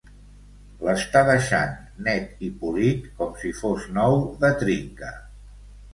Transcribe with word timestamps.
L'està 0.85 1.21
deixant 1.27 1.75
net 2.09 2.41
i 2.49 2.51
polit 2.63 3.07
com 3.21 3.39
si 3.43 3.55
fos 3.61 3.87
nou 3.99 4.19
de 4.45 4.55
trinca. 4.63 5.17